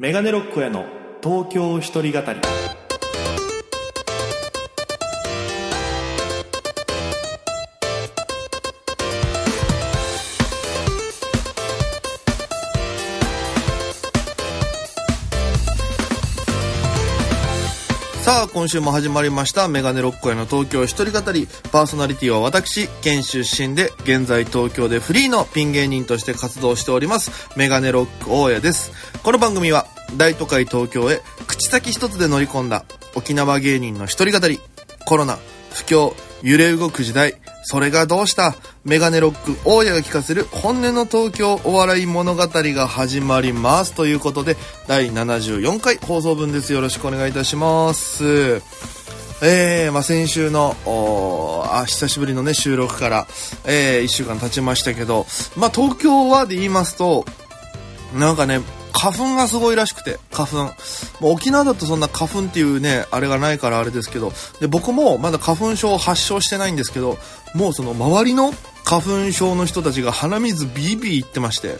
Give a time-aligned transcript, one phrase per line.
[0.00, 0.86] メガネロックへの
[1.22, 2.40] 東京一人語り。
[18.30, 19.66] さあ、今週も始まりました。
[19.66, 21.48] メガネロックへの東京一人語り。
[21.72, 27.32] パーソナリティは私、県出身で、現在東京でフリーのピン芸人として活動しております。
[27.56, 28.92] メガネロック大家です。
[29.24, 32.84] この番組は、大都会東京へ口先一つで乗り込んだ
[33.16, 34.60] 沖縄芸人の一人語り。
[35.06, 35.36] コロナ、
[35.72, 38.54] 不況、揺れ動く時代、それがどうした？
[38.84, 43.94] メガネロック大家が聞かせる本音の東京お笑い物語が始まります。
[43.94, 46.72] ということで、第74回放送分です。
[46.72, 48.62] よろしくお願いいたします。
[49.42, 53.26] えー、まあ、先週の、おあ、久しぶりのね、収録から、
[53.64, 57.24] えー、1週間経ちましたけど、まあ、東京はで言いますと、
[58.14, 58.60] なんかね、
[58.92, 60.56] 花粉がすごいらしくて、花粉。
[61.20, 67.18] もう沖縄だとそんな花粉っていうね、あれがないからあれですけど、で、僕もまだ花粉症を発症してないんですけど、
[67.54, 68.52] もうその周りの
[68.84, 71.78] 花粉症の人たちが鼻水ビービー言ってまして、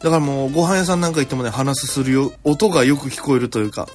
[0.00, 3.86] だからもうご飯屋さんなんか行ってもね、鼻すするよ、音がよく聞こえるというか、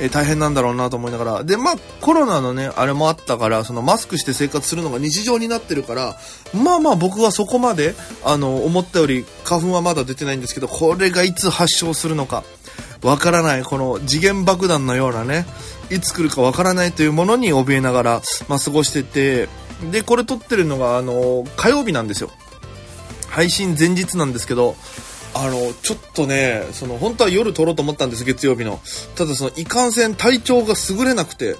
[0.00, 1.44] えー大変なんだろうなと思いながら。
[1.44, 6.16] で、まあコロナのね、あれもあったから、そのマスクして生活するのが日常になってるから、
[6.52, 12.42] まあまあ僕はそこまで、あの、思ったより花粉はまだ出てないんですけど、これがいつ発症するのか、
[13.02, 15.46] わからない、この次元爆弾のようなね、
[15.90, 19.48] いつ来るかわからないというものに怯えながら、まあ過ごしてて、
[19.92, 22.30] で、これ撮ってるのが、あの、火曜日なんですよ。
[23.28, 24.76] 配信前日なんですけど、
[25.34, 28.80] あの、ちょっとね、その、本当は夜撮ろうと思ったんです、月曜日の。
[29.14, 31.56] ただその、いかんせん体調が優れなくて、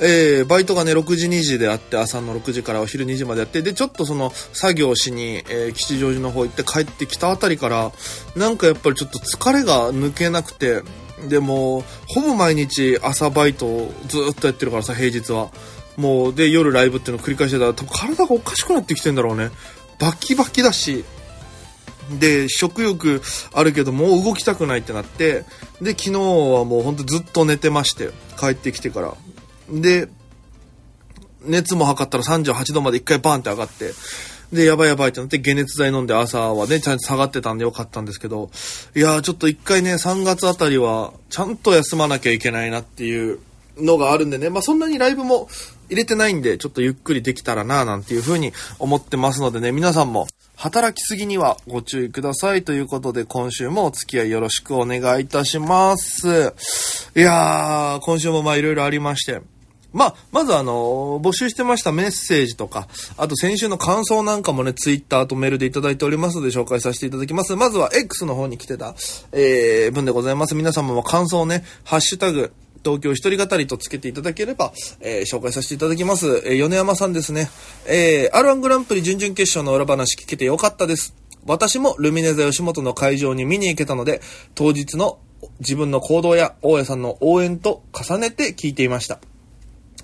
[0.00, 7.92] えー、バイトがね、6時2時であって、朝の6時からお昼2時までやって、で、ちょっとその、作業しに、えー、吉祥寺の方行って帰ってきたあたりから、
[8.34, 10.82] なんかやっぱりちょっと疲れが抜けなくて、
[11.28, 15.50] でも、ほぼ毎日朝バイトをずっとやってるからさ、平日は。
[15.96, 19.50] もう、で、夜ライブっていうのを繰り返してたら、多分体がおかしくなってきてんだろうね。
[19.98, 21.04] バキバキだし、
[22.10, 23.22] で、食欲
[23.52, 25.44] あるけどもう動きたくないってなって、
[25.80, 29.14] で、昨日はもうほんとずっと寝てまして、帰ってきてから。
[29.70, 30.08] で、
[31.42, 33.92] 熱も測ったら38度まで一回バーンって上がって、
[34.52, 38.50] で、やばいやばいってなって、解熱剤飲んで朝はね、ちゃんと下がってたんでよかったんですけど、
[38.94, 43.40] いやーちょっと一回ね、3月あたりは、ちゃんと休まなきゃいけないなっていう
[43.78, 45.48] のがあるんでね、まあそんなにライブも
[45.88, 50.26] 入れてないんで、ちょっとゆっくりできたらなぁなんていう風に思ってますのでね、皆さんも
[50.56, 56.54] 働きすぎにはご注意くださいということで、今週もお付き合いよろしくお願いいたします。
[57.14, 59.40] いやー、今週もまあいろいろありまして、
[59.92, 62.86] まあ、まずあの、募集してましたメッセージとか、
[63.16, 67.56] あと先週の感想なんかもね、ツイッターとメールでいただいておりますので紹介させていただきます。
[67.56, 68.94] まずは X の方に来てた、
[69.32, 70.54] えー、文でございます。
[70.54, 72.52] 皆様も感想をね、ハッシュタグ、
[72.86, 76.42] 東京一人語りとつけていただければ、えー紹介させていただきます。
[76.46, 77.50] えー米山さんですね。
[77.86, 81.16] えー、R1 グランプリ準々決勝の裏話聞けてよかったです。
[81.46, 84.20] 私もルミネ座吉本の会場に見に行けたので、
[84.54, 85.18] 当日の
[85.58, 89.18] 自分の行動や大家さんの応援と重ねて聞いていました。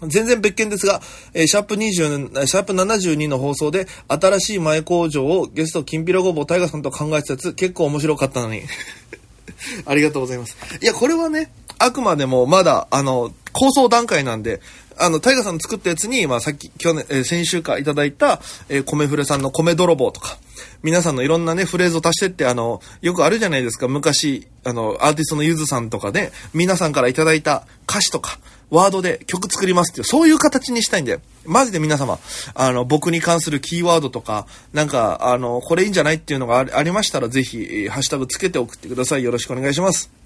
[0.02, 1.00] 全然別件ですが、
[1.34, 8.62] えーシャープ20、シャープ72の放送で、新しい前工場をゲスト、きんぴらごぼうタイガさんと考えてたやつ、結構面白かったのに。
[9.86, 10.56] ありがとうございます。
[10.80, 11.52] いや、これはね、
[11.84, 14.60] あくまでもまだ、あの、構想段階なんで、
[14.98, 20.38] あの、タイガさんの作ったやつに、まあ、さっき、去年、えー先週かいただいた、えー米フレさんの米泥棒とか、
[20.82, 28.38] 皆さんのいろんなね、フレーズを足してって、あの、よくあるじゃないですか、昔、あの、アーティストのゆずさんとかで、皆さんからいただいた歌詞とか、
[28.70, 32.18] ワードで曲作りますっていう、そういう形にしたいんで、マジで皆様、
[32.54, 39.24] あの、僕に関するキーワードとか、なんか、あの、これいいんじゃないっていうのがありましたら、ぜひ、ハッシュタグつけて送ってください。
[39.24, 40.21] よろしくお願いします。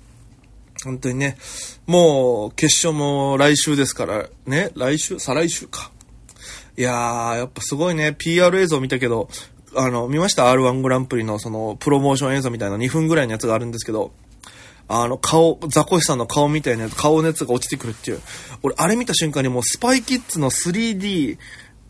[0.84, 1.36] 本当にね、
[1.86, 5.18] もう、決勝も来週ですから、ね、来週？
[5.18, 5.90] 再来週か。
[6.76, 9.28] いやー、やっぱすごいね、PR 映像見たけど、
[9.74, 14.12] あの、見ました ?R1 グランプリのその、プロモーション映像みたいな2分ぐらいのやつがあるんですけど、
[14.88, 18.20] あの、顔、ザコシさんの顔みたいなやつ、顔のやつが落ちてくるっていう。
[18.62, 21.38] 俺、あれ見た瞬間にもう、スパイキッズの 3D、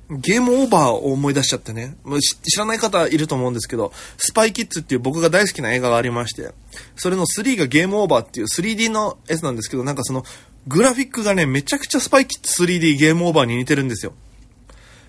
[0.09, 1.97] ゲームオーバーを思い出しちゃってね。
[2.21, 6.53] 知知らない方いると思うんですけど、スパイキッズっていう僕が大好きな映画がありまして、
[6.95, 10.25] それの3がゲームオーバーっていう 3D のやつなんですけど、なんかその、
[10.69, 14.13] グラフィックがね、めちゃくちゃスパイキッズ 3D ゲームオーバーに似てるんですよ。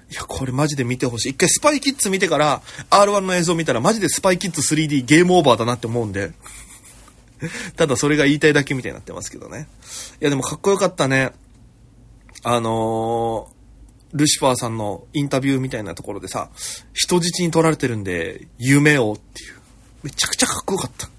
[0.09, 1.29] いや、これマジで見てほしい。
[1.29, 6.31] 一回スパイキッズ見てから、R1 の映像見たらマジでスパイキッズ 3D ゲームオーバーだなって思うんで。
[7.75, 9.67] ただそれが言いたいだけみたいになってますけどね。
[10.21, 11.33] いや、でもかっこよかったね。
[12.43, 13.56] あのー
[14.13, 16.49] ルシファーさんのインタビューみたいなところでさ、
[16.93, 19.57] 人質に取られてるんで、夢をっていう。
[20.03, 21.09] めちゃくちゃかっこよかった。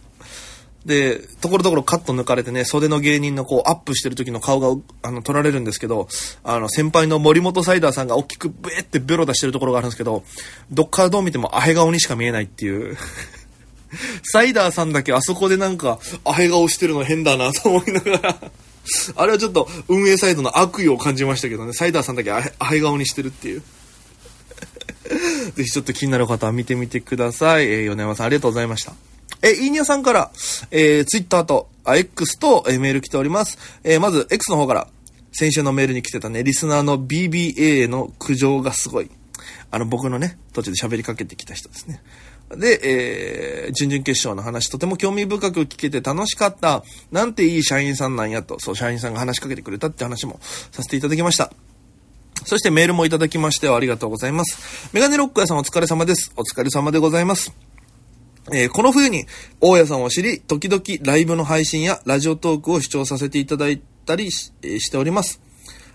[0.86, 6.08] で、ところどころカット抜かれてね、袖の芸人のこうアップしてる時の顔が、あの、撮られるんですけど、
[6.42, 10.24] あの、先輩の森本サイダーさんが大きくブエってベロ出してるところがあるんですけど、
[10.70, 12.96] どっからどう見てもアヘ顔にしか見えないっていう。
[14.22, 18.40] サイダーさんだけあそこでなんか、アヘ顔してるの変だなと思いながら
[19.16, 23.62] あれはちょっと運営サイドの悪意を感じましたけどね、サイダーさんだけアヘアヘ顔にしてるっていう。
[25.54, 27.66] ぜひちょっと気になる方は見てみてください。
[27.66, 28.92] えー、米山さんありがとうございました。
[29.42, 30.30] え、イーニャさんから、
[30.70, 33.58] えー、ツイッターと、あ、X と、えー、メール来ております。
[33.84, 34.88] えー、まず、X の方から、
[35.32, 39.10] 先週のメールに来てたね、リスナーの BBA の苦情がすごい。
[39.70, 42.02] あの、僕のね、途中で喋りかけてきた人ですね。
[42.56, 46.82] で、えー、準々決勝の話とても興味深く聞けて楽しかった。
[47.12, 51.52] なんていい社員さんなんやと、そう、社員さんが話しかけてくれたって話もさせていただきました。
[52.44, 54.88] そしてメールもいただきましてはありがとうございます。
[54.94, 56.32] メガネロック屋さんお疲れ様です。
[56.36, 57.52] お疲れ様でございます。
[58.52, 59.26] えー、この冬に
[59.60, 65.42] 大家さんを知り、時々ライブの配信やラジオトークを視聴させていただいたりし,、え、しております。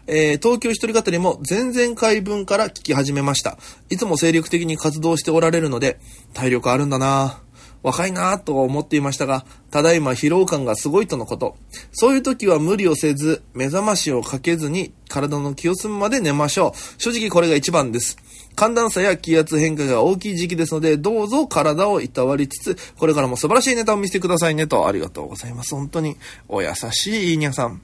[0.08, 3.58] えー、東京一人語りも前々回分から聞き始めました。
[3.90, 6.00] いつも精力的に活動しておられるので、
[6.34, 7.42] 体力あるんだな
[7.84, 11.58] 若いなぁと思っていましたが、ただいま疲労感がすごいとのこと。
[11.92, 17.02] そういう時は無理をせず、目覚ましをかけずに体の気を済むまで寝ましょう。
[17.02, 18.18] 正直これが一番です。
[18.56, 25.76] 寒暖差や気圧変化が大きい時期ですので、どうぞ体をいたわりつつ、これからも素晴らしいネタを見せてくださいねと、ありがとうございます。
[25.76, 26.18] 本当に、
[26.48, 27.82] お優しいいいにゃさん。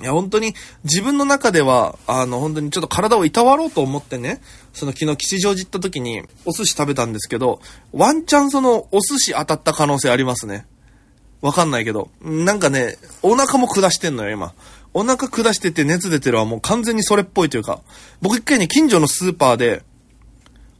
[0.00, 0.54] いや、本当に
[0.84, 4.40] 自分の中では、あの、本当にちょっと体をいたわろうと思ってね、
[4.72, 7.60] その昨日吉祥寺行った時にお寿司食べたんですけど、
[7.92, 10.66] ワンチャンそのお寿司当たった可能性ありますね。
[11.40, 12.10] わかんないけど。
[12.22, 14.54] なんかね、お腹も下してんのよ、今。
[14.94, 17.80] お腹下してて熱出てるはもう完全にそれっぽいというか、
[18.20, 19.82] 僕一回ね、近所のスーパーで、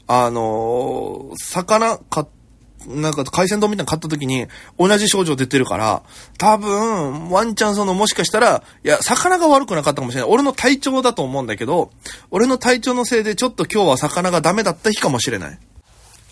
[0.06, 2.43] あのー、魚買って
[2.88, 4.46] なんか海鮮丼みたいなの買った時に
[4.78, 6.02] 同じ症状出てるから、
[6.38, 10.30] 多分、ワンチャンそのもしかしたら、いや、魚が悪くなかったかもしれない。
[10.30, 11.90] 俺の体調だと思うんだけど、
[12.30, 15.58] 俺の体調のせいでちょっと今日は魚がダメだった日かもしれない。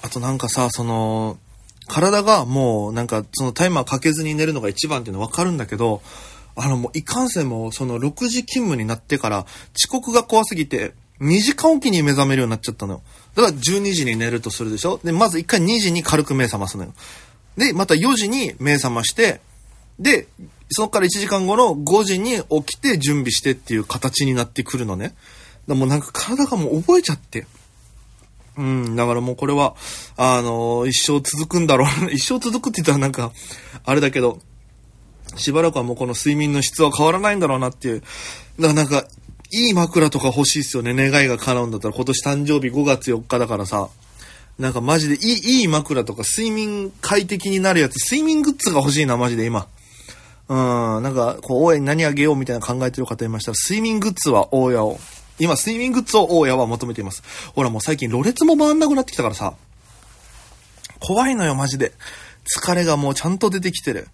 [0.03, 1.39] あとなんかさ、その、
[1.89, 6.01] 体がもうなんかそのタイマーかけずに寝るのが一番っていうのわかるんだけど、
[6.55, 13.03] あのもういかんせんもその6時勤務になってから遅刻が怖すぎて2時間おきに目覚めるようになっちゃったのよ。
[13.35, 15.01] だから12時に寝るとするでしょ？
[15.05, 16.95] で、まず1回2時に軽く目覚ますのよ。
[17.57, 19.41] で、また4時に目覚まして、
[19.99, 20.27] で、
[20.71, 25.15] そこから1時間後の5時に起きて準備してっていう形になってくるのね。
[25.69, 27.47] だもうなんか体がもう覚えちゃって。
[28.57, 29.75] うん、だからもうこれは、
[30.17, 31.89] あのー、一生続くんだろう。
[32.13, 33.33] 一生続くって言ったらなんか、
[33.85, 34.41] あれだけど、
[35.37, 38.03] しばらくはもうこの睡眠の質は変わらないんだろうなっていう。
[38.61, 39.07] だからなんか、
[39.53, 40.95] いい枕とか欲しいっすよね。
[40.95, 43.89] 願いが叶うんだったら今年誕生日5月4日だからさ。
[44.59, 49.67] なんかマジでいい、いい枕とか睡眠快適になるやつ、睡眠グッズが欲しいな、マジで今。
[50.49, 50.57] うん、
[51.03, 54.99] なんか、こう、大家に何あげようみたいな考えてる方いましたら、睡眠グッズは大家を。
[55.39, 57.23] 今、睡眠グッズを大家は求めています。
[57.55, 59.55] ほら、もう最近、ろれつも回んなくなってきたからさ。
[61.01, 61.93] 怖いのよ、マジで。
[62.45, 64.09] 疲れがもうちゃんと出てきてる。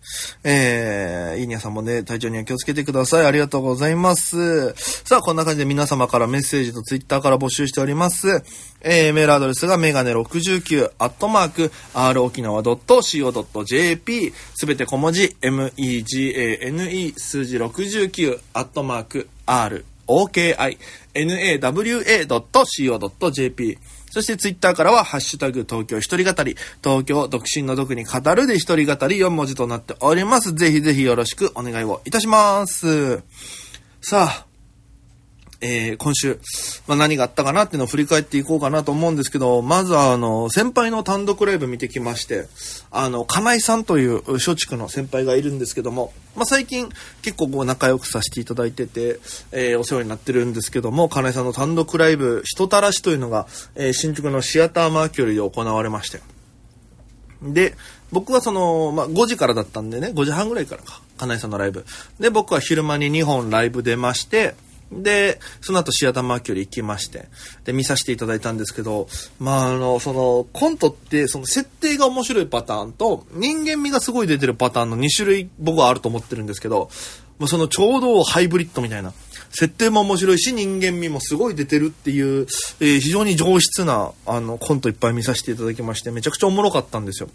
[0.44, 3.26] えー、イーニャさんもね、体調には気をつけてください。
[3.26, 4.75] ありがとうございます。
[4.76, 8.42] さあ、こんな感じで皆様からメッセージとツイッターから募集しております。
[8.80, 20.55] えー、メールアドレスがメガネ69、アットマーク、r 沖縄 .co.jp、すべて小文字、megane 数字69、アットマーク、r, oki,
[21.14, 22.19] nawa.co.jp
[24.10, 30.55] そしてツイッターからは、ハッシュタグ東京一人語り、東京独身の毒に語るで一人語り4文字となっております。
[30.55, 33.22] ぜひぜひよろしくお願いをいたします。
[34.00, 34.47] さあ、
[35.60, 36.38] えー、今週、
[36.86, 42.46] まあ、何があったかなっていうのを振り返っていこうかなと思うんですけど、まずは、あの、先輩の単独ライブ見てきまして、
[42.93, 46.88] あの、金井さんという松竹の先輩がいるんですけども、まあ、最近
[47.22, 49.19] 結構こう仲良くさせていただいてて、
[49.50, 56.20] えー、お世話になってるんですけども、金井さんの単独ライブ、人たらしというのが、えー、新宿のシアターマーキュリーで行われまして。
[57.43, 57.74] で、
[58.12, 61.84] 僕はその、まあ、5時からだったんでね、5時半ぐらいからか、金井さんのライブ。
[62.20, 64.55] で、僕は昼間に2本ライブ出まして、
[64.90, 67.28] で、その後シアターマーキュリー行きまして、
[67.64, 76.90] で、見させていただいたんですけど、まあ、あの、その、コントって、その設定が面白いパターンと、人間味がすごい出てるパターンの2種類僕はあると思ってるんですけど、
[77.38, 79.12] まあ、そのちょうどハイブリッドみたいな、
[79.50, 82.46] 設定も面白いし、人間味もすごい出てるっていう、
[82.80, 87.28] えー、非常に上質な、あの、コントいっぱい見させていただきまして、めちゃくちゃおもろかったんですよ。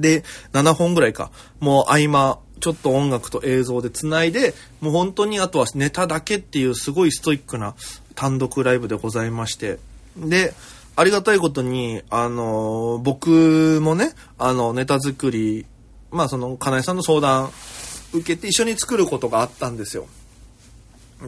[0.00, 1.30] で、7本ぐらいか。
[1.60, 7.74] もう合間、ちょっと音楽と映像で繋いで、もう本当にあとはネタだけっていうすごいストイックな
[8.14, 9.78] 単独ライブでございまして。
[10.16, 10.54] で、
[10.94, 15.66] ありがたいことに、あの、僕もね、あの、ネタ作り
[16.12, 17.50] まあその、金井さんの相談
[18.12, 20.06] 受けて一緒に作ることがあったんですよ。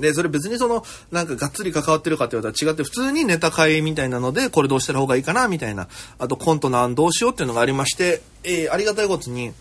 [0.01, 5.89] で、それ別にその、なんかがっつり関わってるかって言われたら違って、普通にネタ会みたいなので、これどうしたら方がいいかな、みたいな。
[6.19, 9.53] あとコントの案どうしようっていうのがありまして、えー、ありがたいことに、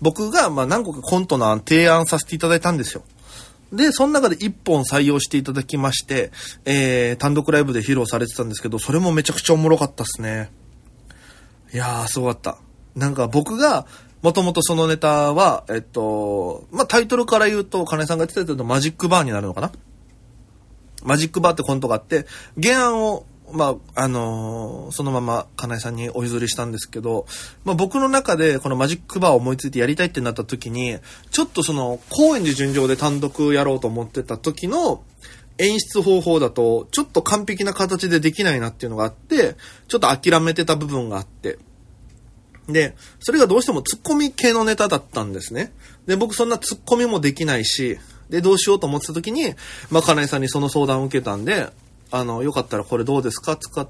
[0.00, 3.02] 僕が、まあ何個かコントの案提案させていただいたんですよ。
[3.72, 6.30] で、その中で1本採用していただきまして、
[6.64, 10.50] えー、単独ライブで披露されてたんですけど、それもめちゃくちゃおもろかったっすね。
[11.72, 12.58] いやー、すごかった。
[12.96, 13.86] なんか僕が、
[14.22, 19.72] もともとそのネタは、えっと、まあ、タイトルから言うと、金井さんが言ってたけど、マジックバーになるのかな？
[21.04, 22.26] マジックバーってコントがあって、
[22.60, 27.26] 原案を、まあ、あのー、そのまま金井さんにお譲りしたんですけど、
[27.64, 30.98] まあ、僕の中でこのマジックバーを思いついてやりたいってなった時に、
[31.30, 35.04] ちょっとその、高円寺順上で単独やろうと思ってた時の、
[35.60, 39.56] 演出方法だと、ちょっと完璧な形でできないなっていうのがあって、
[39.88, 41.58] ちょっと諦めてた部分があって、
[42.68, 45.72] で、それがどうしてもツッコミ系のネタだったんですね。
[46.06, 47.98] で、僕そんなツッコミもできないし、
[48.28, 49.54] で、どうしようと思ってた時に、
[49.90, 51.68] まあ、金井さんにその相談を受けたんで、
[52.10, 53.56] あの、よかったらこれどうですか？
[53.56, 53.88] 使っ、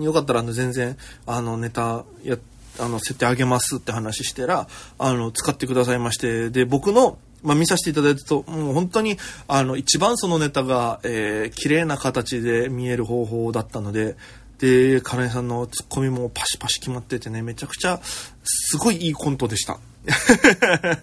[0.00, 2.36] よかったらあの、全然、あの、ネタ、や、
[2.78, 4.68] あの、設定あげますって話したら、
[4.98, 9.16] あの、使ってくださいまして、で、僕の、まあ、見させていただいたと、もう本当に、
[9.46, 14.16] あの、一番そのネタが、えー、綺麗な形で見える方法だったので、
[14.58, 18.00] で、金井さんのツッコミもパシパシ決まっててね、めちゃくちゃ、
[18.44, 19.78] すごいいいコントでした。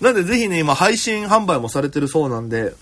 [0.00, 2.74] なんでぜひね、今配信販売もされてるそうなんで、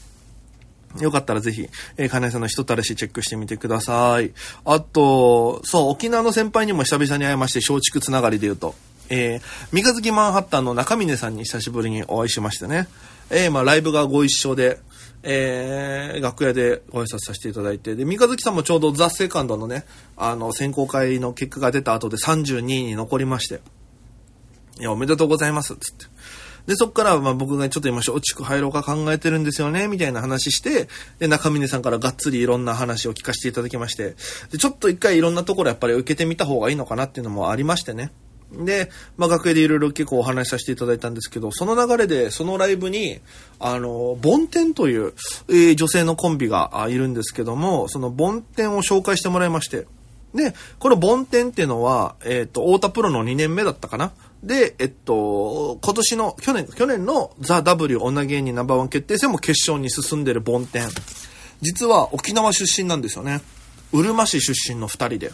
[1.00, 4.32] よかったらぜひ、えー、金井さんの人たらしチェックしてみてください。
[4.64, 8.74] あと、そう、沖縄の先輩にも久々に会いまして、松竹つながりで言うと、
[9.08, 9.40] えー、
[9.72, 12.88] 三日月マンハッタンの中峰さんに久しぶりにお会いしましてね。
[13.30, 14.78] えー、まあ、ライブがご一緒で、
[15.22, 19.84] えー、楽屋でご挨拶させていただいて、で、三日月さんもちょうどザ・セカンドのね、
[20.16, 23.60] あの、選考会の結果が出た後で32位に残りまして、
[24.80, 26.06] いや、おめでとうございます、つって。
[26.66, 30.88] で、そっから、ま僕がちょっと今、松竹入ろうか考えてるんですよね、みたいな話して、
[31.18, 34.14] で、中峰さんからがっつりいろんな話を聞かせていただきまして、
[34.50, 38.12] で、ちょっと一回いろんなところやっぱり受けてみた方がいいのかなっていうのもありましてね。
[38.52, 43.20] で、まあ、学園でいろいろ結構お話しさせていただいたんですけど、その流れで、そのライブに、
[43.58, 45.14] あの、ボンテンという、
[45.48, 49.86] えー、女性のコンビがいるんですけども、そのボンテンを紹介してもらいまして、
[50.34, 54.12] で、このボンテンっていうのは、えっ、ー、と、太田プロの2年目だったかな。
[54.42, 60.88] で、えっと、今年の、去年、去年のザ・ W 女芸人ナンバーワン決定戦も決勝に進んでるボンテン。
[61.60, 63.40] 実は沖縄出身なんですよね。
[63.92, 65.32] うるま市出身の2人で。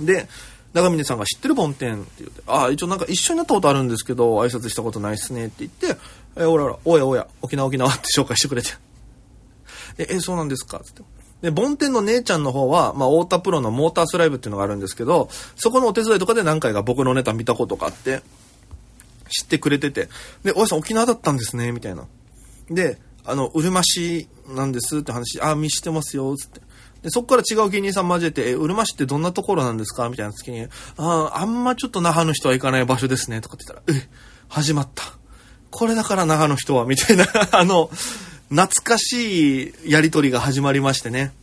[0.00, 0.28] で、
[0.74, 6.00] 長峰さんが知ってるボンテンって言って、ああ、一応なんか一緒になったことあるんですけど、挨拶したことないっすねって言って、
[6.36, 8.70] えー、おらおら、おやおや、沖縄沖縄って紹介してくれて。
[9.98, 11.02] え、え、そうなんですかって。
[11.42, 18.22] で、ボンテンの姉ちゃんの方は、まあ、太田プロのモータースライブっていうのがあるんですけど、そこのお手伝いとかで何回か僕のネタ見たことがあって、
[19.28, 20.08] 知ってくれてて、
[20.42, 22.06] で、おやさん沖縄だったんですね、みたいな。
[22.68, 26.60] で、あの、うるま市なんですって話、あ、見してますよ、つって。
[27.04, 30.08] で、そこから違う芸人さん交えて、え、うるま市ってどんなところなんですか？
[30.08, 34.08] みたいな時に、ああ、あんまちょっと那覇の人は行かない場所ですね、とかって言ったら、え、
[34.48, 35.04] 始まった。
[35.70, 37.90] これだから那覇の人は、みたいな あの、
[38.48, 41.34] 懐かしいやりとりが始まりましてね。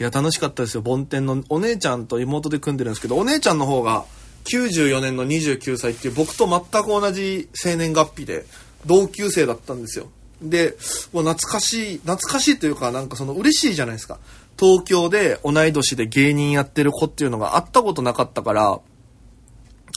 [0.00, 0.82] いや、楽しかったですよ。
[0.82, 4.04] 梵天のお姉ちゃんと妹で組んでるんですけど、お姉ちゃんの方が
[4.46, 8.44] 94年の29歳っていう僕と全く同じ生年月日で
[8.86, 10.08] 同級生だったんですよ。
[10.42, 10.76] で、
[11.12, 14.18] もう懐かしい、懐かしいというか、なんかその嬉しいじゃないですか。
[14.64, 18.80] 東京で同い年で芸人やってる子っていうのが会ったことなかったから、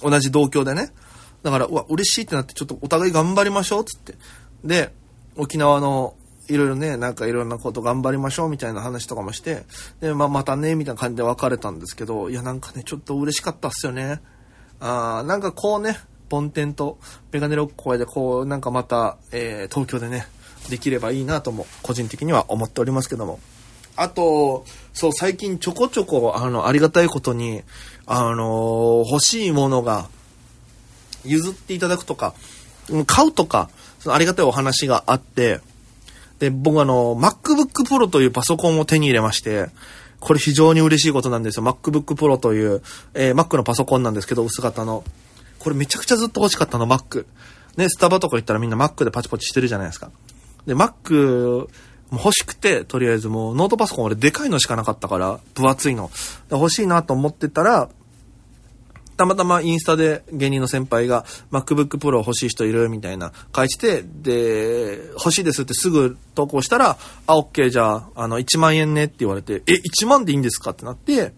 [0.03, 0.91] 同じ同郷でね。
[1.41, 4.15] だから、うわ、嬉しいってなって、ちょっとお互い頑張りましょう、つって。
[4.65, 4.93] で、
[5.38, 6.15] 沖縄の、
[6.50, 9.63] いろいろね、なんかいろんなこと頑張りましょう、みたいな話とかもして、
[10.01, 14.21] で、まあ、またね、みたいな感じで別れたんですけど、いや、なんかね、ちょっと嬉しかったっすよね。
[14.79, 15.97] あなんかこうね、
[16.29, 17.00] ポンテンと
[17.31, 20.27] メガネロック声でこう、なんかまた、えー、東京でね、
[20.69, 23.39] できればいいなとも、個人的には思っておりますけども。
[23.97, 27.63] あと、そう、最近ちょこちょこ、あの、ありがたいことに、
[28.05, 30.07] あのー、欲しいものが、
[31.25, 32.33] 譲っていただくとか、
[33.05, 35.59] 買うとか、そのありがたいお話があって、
[36.39, 39.69] で、僕あの、MacBook Pro というパソコンを手に入れまして、
[40.19, 41.63] これ非常に嬉しいことなんですよ。
[41.63, 42.81] MacBook Pro という、
[43.13, 45.03] えー、Mac のパソコンなんですけど、薄型の。
[45.59, 47.25] これめちゃくちゃずっと欲しかったの、Mac。
[47.75, 50.11] ね、スタバとか行ったらみんな Mac でパチパチしてるじゃないですか。
[50.65, 51.67] で、Mac
[52.09, 56.09] もう欲しくて、とりあえずもうノートパソコン俺でかいのしかなかったから、分厚いの。
[56.49, 57.89] 欲しいなと思ってたら、
[59.17, 71.33] たまたまインスタで芸人の先輩が MacBook Pro 欲しい人いるみたいな書いてて、で、欲しいですってすぐ投稿したら、あ、OK じゃあ、あの、1万円ねって言われて、え、1万でいいんですかってなって、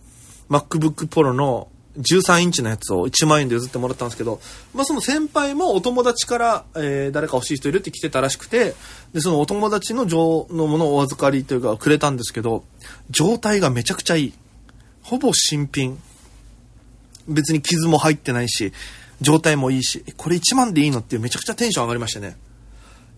[0.49, 4.39] MacBook Pro の13インチのやつを1万円で譲ってもらったんですけど、
[4.73, 8.75] まあその先輩もお友達から、えー誰か欲しい人いるって来てたらしくて、
[9.13, 12.63] で、そのお友達の状のものをお預かりというかくれたんですけど、
[13.09, 14.33] 状態がめちゃくちゃいい。
[15.01, 15.99] ほぼ新品。
[17.27, 18.73] 別に傷も入ってないし、
[19.21, 22.37] 状態もいいし、これ1万でいいのっていうめちゃくちゃテンション上がりましたね。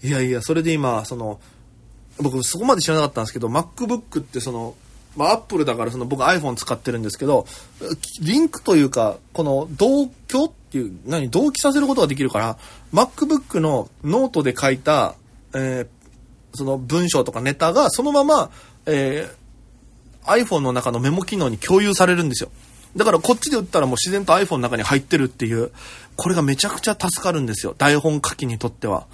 [0.04, 1.40] いやいや、それで今、その、
[2.18, 4.75] 僕そこまで知らなかったんですけど、MacBook ってその、
[5.15, 7.46] まあ、Apple だからその僕 iPhone 使ってるんですけど、
[8.22, 12.58] リンクというか、この同居っていう、何、同期させることができるから、
[12.94, 15.15] MacBook のノートで書いた、
[15.53, 15.88] えー
[16.53, 18.51] その文章とかネタがそのまま、
[18.86, 19.41] えー
[20.24, 22.51] iPhone の中のメモ機能に共有されるんですよ。
[22.96, 25.72] だからこっちで打ったらもう自然と iPhone の中に入ってるっていう、
[26.15, 27.74] これがめちゃくちゃ助かるんですよ。
[27.77, 29.08] 台本書きにとっては。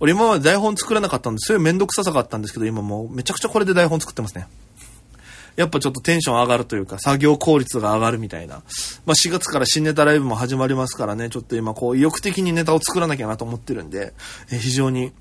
[0.00, 1.46] 俺今まで台本作らなかったんです。
[1.48, 4.46] そういうめんどくささがあったんですけど、今もうめちゃくちゃこれで台本作ってますね。
[5.60, 8.62] やっぱちょっとテンション上がるというか、作業効率が上がるみたいな。
[9.04, 14.14] まあ4月から新ネタライブも始まりますからね、ちょっと今こう意欲的にネタを作らなきゃなと思ってるんで、
[14.50, 15.12] え非常に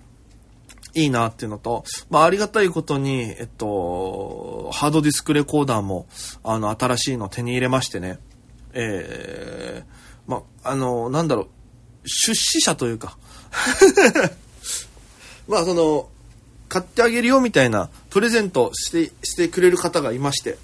[0.93, 6.07] いいなっていうのと、まあ、ありがたいことに、えっと、ハードディスクレコーダーも、
[6.43, 8.19] あの、新しいの手に入れましてね、
[8.73, 11.47] えー、まあ、あの、なんだろう、
[12.05, 13.17] 出資者というか、
[15.47, 16.09] まあ、その、
[16.69, 20.57] 買ってあげるよみたいなプレゼントして、してくれる方がいまして、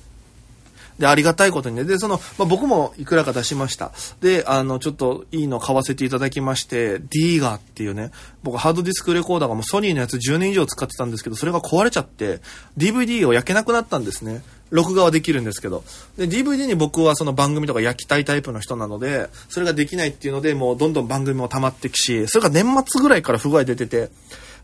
[0.99, 1.83] で、ありがたいことにね。
[1.83, 3.91] で、その、まあ、僕もいくらか出しました。
[4.21, 8.11] で、あの、ちょっといいの買わせていただきまして、ディーガーっていうね、
[8.43, 12.39] 僕ハードディスクレコーダーがもうソニーのやつ10年以上使ってたんですけど、それが壊れちゃって、
[12.77, 14.41] DVD を焼けなくなったんですね。
[14.71, 15.83] 録画はできるんですけど。
[16.17, 24.09] で、DVD に僕はその番組とか焼きたいタイプの人なので、それができないっていうので、もうどんどん番組も溜まってきし、それが年末ぐらいから不具合出てて、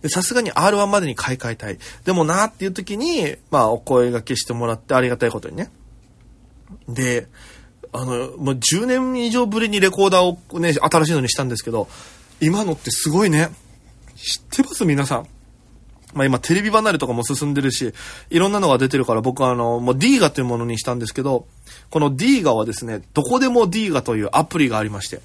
[0.01, 1.77] でさすがに R1 までに買い替えたい。
[2.05, 5.71] でもなーっていう時に、まあお声掛けしてもらってありがたいことにね。
[6.87, 7.27] で、
[7.93, 11.87] あの、もう10年以上ぶりにレコーダーをね、新しいのにしたんですけど、
[12.39, 13.49] 今のってすごいね。
[14.15, 14.85] 知ってます？
[14.85, 15.27] 皆さん。
[16.13, 17.93] まあ今テレビ離れとかも進んでるし、
[18.29, 21.45] いろんなのが出てるから僕はあの、もう D ガというものにしたんですけど、
[21.89, 25.21] この D ガはですね、どこでも D ガというアプリがありまして。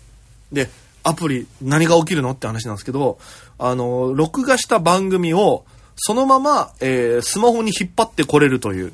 [0.53, 0.71] で、
[1.03, 3.19] アプリ何が起きるのって話なんですけど、
[3.59, 5.65] あの、録画した番組を
[5.97, 8.93] そのまま、えースマホに引っ張ってこれるという。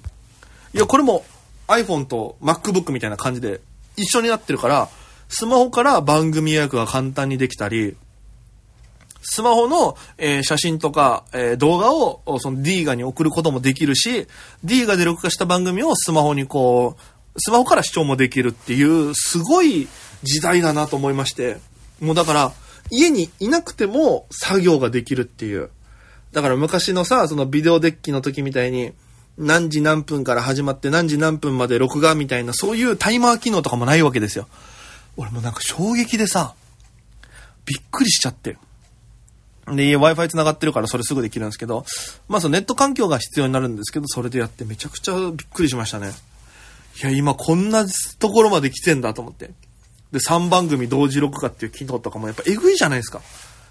[0.74, 1.24] いや、これも
[1.66, 3.60] iPhone と MacBook みたいな感じで
[3.96, 4.88] 一緒になってるから、
[5.28, 7.96] スマホから番組予約が簡単にできたり、
[9.22, 14.26] スマホの、えー写真とか、えー動画をその D ガに送ることもできるし、
[14.64, 19.88] D ガで録画した番組をスマホにこう、スマホから視聴もできるっていう、すごい
[20.22, 21.58] 時代だなと思いまして。
[22.00, 22.52] もうだから、
[22.90, 25.70] 家にいなくても作業ができるっていう。
[26.32, 28.92] だから昔のさ、そのビデオデッキの時みたいに、
[29.38, 34.46] 何時何分から始まって何時何分まで録画みたいな、そういうタイマー機能とかもないわけですよ。
[35.16, 36.54] 俺もなんか衝撃でさ、
[37.64, 38.56] びっくりしちゃって。
[39.76, 41.84] で、Wi-Fi 繋がってるからそれすぐできるんですけど、
[42.28, 46.12] まあそのネット環境が必要になるんですけど、それでやってめちゃくちゃびっくりしましたね。
[47.02, 47.86] いや、今こんな
[48.18, 49.50] ところまで来てんだと思って。
[50.12, 53.20] で、3番組同時録画っていう機能とかもやっぱえぐいじゃないですか。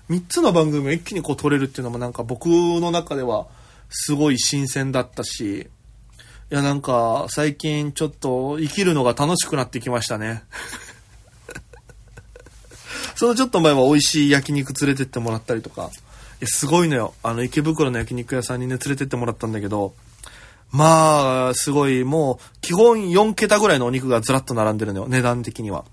[0.10, 3.48] 3つの番組を一気にこう撮れるっていうのもなんか僕の中では
[3.90, 5.70] すごい新鮮だったし、
[6.52, 10.44] いやなんか最近ちょっと生きるのが楽しくなってきましたね。
[13.22, 15.86] そのちょっと前は美味しい焼肉連れてってもらったりとか、い
[16.40, 17.14] やすごいのよ。
[17.22, 19.94] あの池袋の焼肉屋さんにね連れてってもらったんだけど、
[20.72, 25.86] まあ、すごい、もう、基本4桁ぐらいのお肉がずらっと並んでるのよ、値段的には。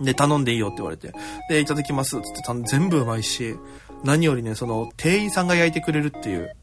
[0.00, 1.12] で、頼んでいいよって言われて。
[1.48, 3.54] で、いただきますってって全部うまいし、
[4.02, 6.56] 何よりね、その、店員さんが焼いてくれるっていう。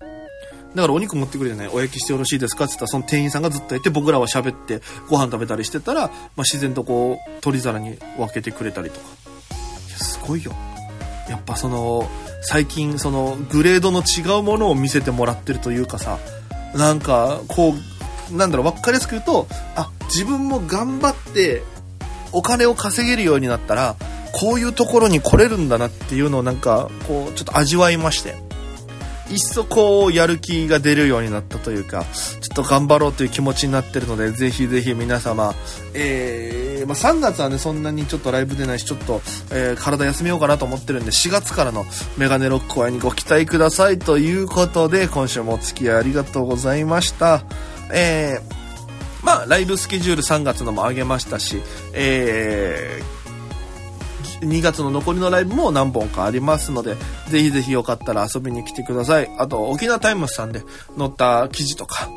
[0.76, 2.66] だからお肉持ってくるじゃないお焼きしてよろしいですか？
[2.66, 9.06] って言ったら、その店員さんがずっといて、僕らは喋って、ご飯食べたりしてたら、まあ、自然とこう、取り皿に分けてくれたりとか。
[10.26, 10.54] ごいよ。
[11.30, 12.10] やっぱその、
[12.42, 16.18] 最近その、グレードの違うものを見せてもらってるというかさ、
[16.74, 17.74] なんか、こ
[18.32, 21.64] う、なんだろう、分かりやすく言うと、あ、自分も頑張って、
[22.32, 23.96] お金を稼げるようになったら、
[24.34, 28.49] こういうところに来れるんだなっていうのをなんか、こう、ちょっと味わいまして。
[29.30, 32.06] いっそこう、やる気が出るようになったというか、
[32.42, 35.54] ちょっと頑張ろうという気持ちになってるので、ぜひぜひ皆様、
[35.94, 41.86] えー、まあ、3月はね、そんなにちょっとライブ出ないし、ちょっと、えー体休めようかなと思ってるんで、4月からの
[42.18, 47.44] メガネロックワイにご期待くださいということで、今週もお付き合いありがとうございました。
[47.92, 51.62] えー、まあ、ライブスケジュール3月のも上げましたし、
[51.94, 53.19] えー、
[54.42, 56.96] 2月の残りのライブも何本かありますので、
[57.30, 59.30] ぜひぜひよかったら遊びに来てください。
[59.38, 60.64] あと、沖縄タイムスさんで
[60.98, 62.10] 載った記事とか、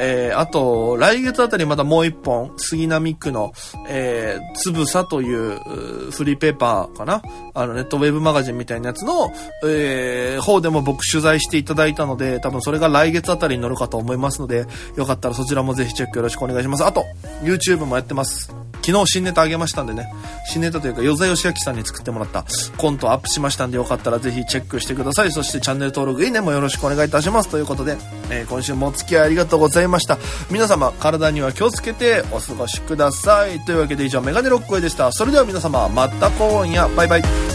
[0.00, 3.52] えー、あと、来月あたりまたもう一本、杉並区の、
[3.88, 7.22] えー、つぶさというフリーペーパーかな？
[7.54, 9.30] あの、ネットウェブマガジンみたいなやつの、
[9.64, 16.84] えー、方でも僕取材していただいたので、多分それが来月あたりに載るかと思いますので、よかったらそちらもぜひチェックよろしくお願いします。
[16.84, 17.04] あと、
[17.42, 18.61] YouTube もやってます。
[18.84, 20.08] 昨日新ネタあげましたんでね、
[20.46, 22.44] 新ネタというか、与座義明さんに作ってもらった
[22.76, 25.32] コントアップしましたんで、よかったらぜひチェックしてください。
[25.32, 27.48] そしてチャンネル登録、いいねもよろしくお願いいたします。
[27.48, 27.96] ということで、
[28.30, 30.18] えー、今週もお付き合いありがとうございました。
[30.50, 33.60] 皆様、体には気をつけてお過ごしください。
[33.60, 35.12] というわけで以上、メガネロックへでした。
[35.12, 37.51] それでは皆様、また今夜、バイバイ。